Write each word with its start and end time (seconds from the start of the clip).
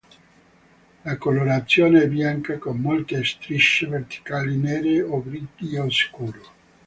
La 1.03 1.15
colorazione 1.19 2.01
è 2.01 2.07
bianca 2.09 2.57
con 2.57 2.77
molte 2.79 3.23
strisce 3.23 3.85
verticali 3.85 4.57
nere 4.57 4.99
o 5.03 5.21
grigio 5.23 5.91
scuro. 5.91 6.41